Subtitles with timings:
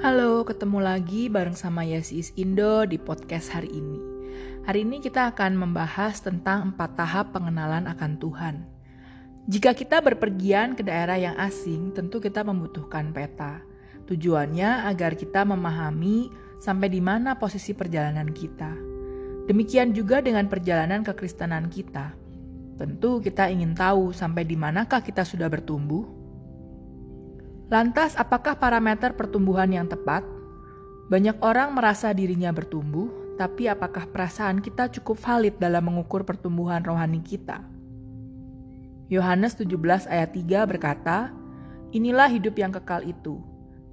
[0.00, 4.00] Halo, ketemu lagi bareng sama Yesis Indo di podcast hari ini.
[4.64, 8.64] Hari ini kita akan membahas tentang empat tahap pengenalan akan Tuhan.
[9.44, 13.60] Jika kita berpergian ke daerah yang asing, tentu kita membutuhkan peta.
[14.08, 18.72] Tujuannya agar kita memahami sampai di mana posisi perjalanan kita.
[19.52, 22.16] Demikian juga dengan perjalanan kekristenan kita.
[22.80, 26.19] Tentu kita ingin tahu sampai di manakah kita sudah bertumbuh
[27.70, 30.26] Lantas, apakah parameter pertumbuhan yang tepat?
[31.06, 37.22] Banyak orang merasa dirinya bertumbuh, tapi apakah perasaan kita cukup valid dalam mengukur pertumbuhan rohani
[37.22, 37.62] kita?
[39.06, 41.30] Yohanes 17 ayat 3 berkata,
[41.94, 43.38] Inilah hidup yang kekal itu,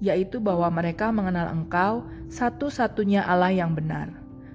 [0.00, 4.08] yaitu bahwa mereka mengenal engkau satu-satunya Allah yang benar,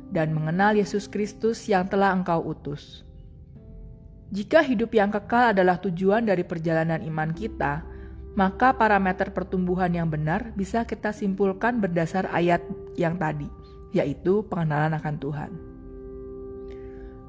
[0.10, 3.06] dan mengenal Yesus Kristus yang telah engkau utus.
[4.34, 7.91] Jika hidup yang kekal adalah tujuan dari perjalanan iman kita,
[8.32, 12.64] maka parameter pertumbuhan yang benar bisa kita simpulkan berdasar ayat
[12.96, 13.52] yang tadi,
[13.92, 15.52] yaitu pengenalan akan Tuhan.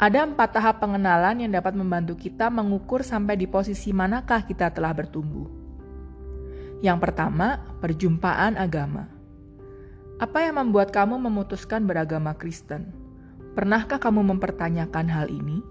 [0.02, 4.90] Ada empat tahap pengenalan yang dapat membantu kita mengukur sampai di posisi manakah kita telah
[4.90, 5.46] bertumbuh.
[6.82, 9.06] Yang pertama, perjumpaan agama.
[10.18, 12.90] Apa yang membuat kamu memutuskan beragama Kristen?
[13.55, 15.62] Pernahkah kamu mempertanyakan hal ini?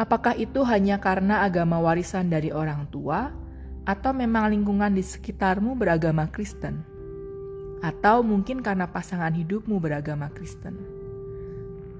[0.00, 3.43] Apakah itu hanya karena agama warisan dari orang tua,
[3.84, 6.80] atau memang lingkungan di sekitarmu beragama Kristen?
[7.84, 10.80] Atau mungkin karena pasangan hidupmu beragama Kristen?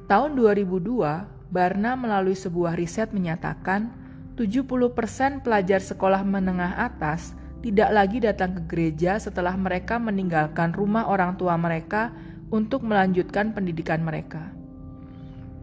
[0.08, 3.92] Tahun 2002, Barna melalui sebuah riset menyatakan
[4.34, 11.38] 70% pelajar sekolah menengah atas tidak lagi datang ke gereja setelah mereka meninggalkan rumah orang
[11.38, 12.12] tua mereka
[12.52, 14.52] untuk melanjutkan pendidikan mereka.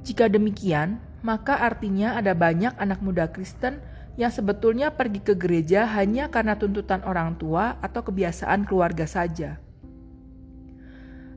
[0.01, 3.77] Jika demikian, maka artinya ada banyak anak muda Kristen
[4.19, 9.59] yang sebetulnya pergi ke gereja hanya karena tuntutan orang tua atau kebiasaan keluarga saja.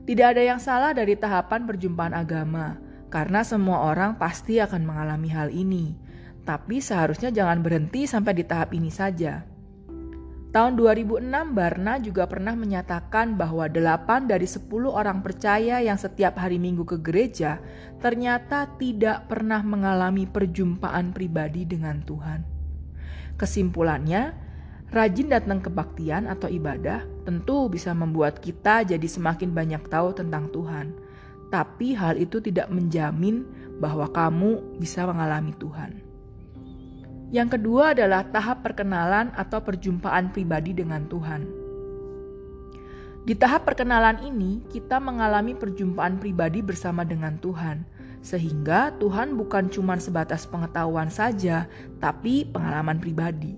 [0.05, 2.77] Tidak ada yang salah dari tahapan perjumpaan agama,
[3.09, 5.97] karena semua orang pasti akan mengalami hal ini.
[6.45, 9.41] Tapi seharusnya jangan berhenti sampai di tahap ini saja.
[10.53, 16.61] Tahun 2006 Barna juga pernah menyatakan bahwa 8 dari 10 orang percaya yang setiap hari
[16.61, 17.59] Minggu ke gereja
[17.99, 22.54] ternyata tidak pernah mengalami perjumpaan pribadi dengan Tuhan.
[23.35, 24.31] Kesimpulannya,
[24.95, 30.95] rajin datang kebaktian atau ibadah tentu bisa membuat kita jadi semakin banyak tahu tentang Tuhan.
[31.51, 33.43] Tapi hal itu tidak menjamin
[33.83, 35.99] bahwa kamu bisa mengalami Tuhan.
[37.35, 41.43] Yang kedua adalah tahap perkenalan atau perjumpaan pribadi dengan Tuhan.
[43.25, 47.94] Di tahap perkenalan ini, kita mengalami perjumpaan pribadi bersama dengan Tuhan
[48.25, 51.69] sehingga Tuhan bukan cuma sebatas pengetahuan saja,
[52.01, 53.53] tapi pengalaman pribadi.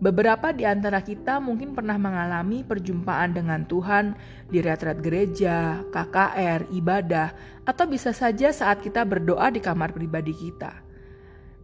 [0.00, 4.16] Beberapa di antara kita mungkin pernah mengalami perjumpaan dengan Tuhan
[4.48, 7.32] di retret gereja, KKR, ibadah,
[7.64, 10.72] atau bisa saja saat kita berdoa di kamar pribadi kita.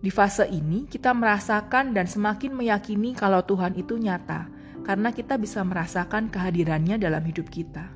[0.01, 4.49] Di fase ini, kita merasakan dan semakin meyakini kalau Tuhan itu nyata,
[4.85, 7.89] karena kita bisa merasakan kehadirannya dalam hidup kita.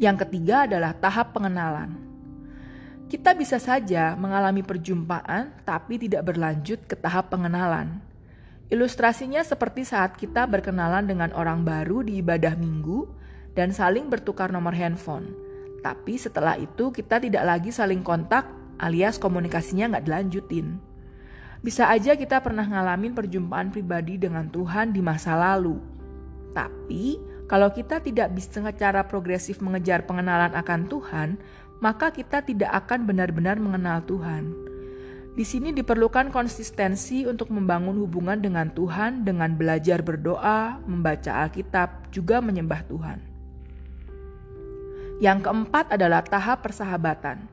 [0.00, 2.13] Yang ketiga adalah tahap pengenalan.
[3.04, 8.00] Kita bisa saja mengalami perjumpaan, tapi tidak berlanjut ke tahap pengenalan.
[8.72, 13.04] Ilustrasinya seperti saat kita berkenalan dengan orang baru di ibadah minggu
[13.52, 15.36] dan saling bertukar nomor handphone.
[15.84, 18.48] Tapi setelah itu kita tidak lagi saling kontak
[18.80, 20.80] alias komunikasinya nggak dilanjutin.
[21.60, 25.76] Bisa aja kita pernah ngalamin perjumpaan pribadi dengan Tuhan di masa lalu.
[26.56, 31.28] Tapi kalau kita tidak bisa secara progresif mengejar pengenalan akan Tuhan,
[31.82, 34.64] maka kita tidak akan benar-benar mengenal Tuhan.
[35.34, 42.38] Di sini diperlukan konsistensi untuk membangun hubungan dengan Tuhan dengan belajar berdoa, membaca Alkitab, juga
[42.38, 43.18] menyembah Tuhan.
[45.18, 47.50] Yang keempat adalah tahap persahabatan.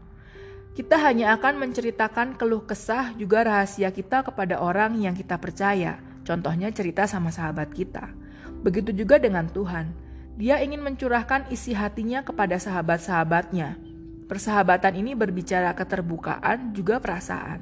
[0.78, 5.98] Kita hanya akan menceritakan keluh kesah juga rahasia kita kepada orang yang kita percaya.
[6.22, 8.14] Contohnya cerita sama sahabat kita.
[8.62, 9.90] Begitu juga dengan Tuhan.
[10.38, 13.91] Dia ingin mencurahkan isi hatinya kepada sahabat-sahabatnya
[14.32, 17.60] Persahabatan ini berbicara keterbukaan juga perasaan.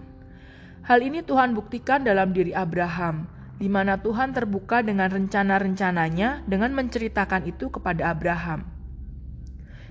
[0.86, 3.26] Hal ini Tuhan buktikan dalam diri Abraham,
[3.58, 8.70] di mana Tuhan terbuka dengan rencana-rencananya dengan menceritakan itu kepada Abraham.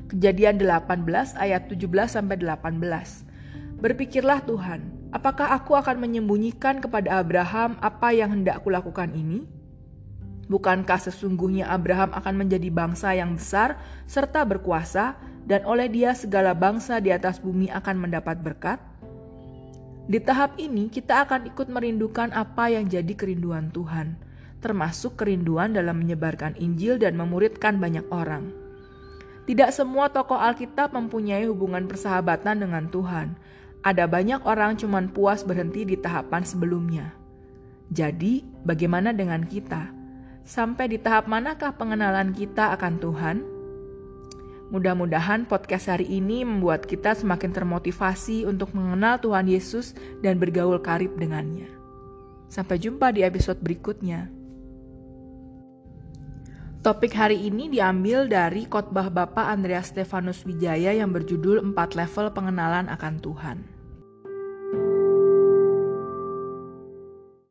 [0.06, 3.82] Kejadian 18 ayat 17 sampai 18.
[3.82, 9.50] Berpikirlah Tuhan, apakah aku akan menyembunyikan kepada Abraham apa yang hendak kulakukan ini?
[10.46, 15.18] Bukankah sesungguhnya Abraham akan menjadi bangsa yang besar serta berkuasa
[15.48, 18.76] dan oleh dia segala bangsa di atas bumi akan mendapat berkat?
[20.08, 24.28] Di tahap ini kita akan ikut merindukan apa yang jadi kerinduan Tuhan.
[24.58, 28.50] termasuk kerinduan dalam menyebarkan Injil dan memuridkan banyak orang.
[29.46, 33.38] Tidak semua tokoh Alkitab mempunyai hubungan persahabatan dengan Tuhan.
[33.80, 37.14] Ada banyak orang cuman puas berhenti di tahapan sebelumnya.
[37.88, 39.88] Jadi, bagaimana dengan kita?
[40.44, 43.36] Sampai di tahap manakah pengenalan kita akan Tuhan?
[44.68, 51.16] Mudah-mudahan podcast hari ini membuat kita semakin termotivasi untuk mengenal Tuhan Yesus dan bergaul karib
[51.16, 51.72] dengannya.
[52.52, 54.28] Sampai jumpa di episode berikutnya.
[56.84, 62.92] Topik hari ini diambil dari khotbah Bapak Andreas Stefanus Wijaya yang berjudul 4 level pengenalan
[62.92, 63.77] akan Tuhan.